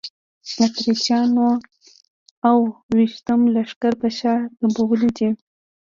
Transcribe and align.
اتریشیانو 0.63 1.47
اوه 2.49 2.69
ویشتم 2.95 3.41
لښکر 3.53 3.93
په 4.01 4.07
شا 4.17 4.35
تنبولی 4.57 5.09
دی. 5.17 5.29